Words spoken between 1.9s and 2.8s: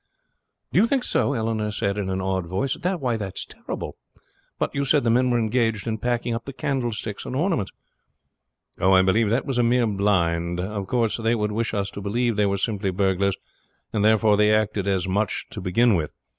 in an awed voice.